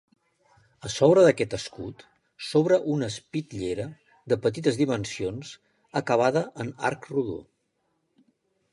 [0.87, 2.01] A sobre d'aquest escut,
[2.47, 3.87] s'obre una espitllera
[4.33, 5.55] de petites dimensions
[6.05, 7.41] acabada en arc rodó.